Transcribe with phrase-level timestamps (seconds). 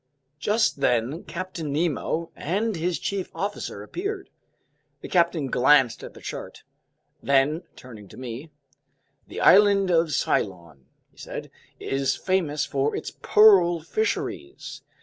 [0.39, 4.31] Just then Captain Nemo and his chief officer appeared.
[5.01, 6.63] The captain glanced at the chart.
[7.21, 8.49] Then, turning to me:
[9.27, 14.81] "The island of Ceylon," he said, "is famous for its pearl fisheries.